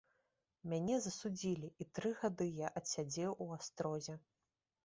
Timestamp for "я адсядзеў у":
2.65-3.49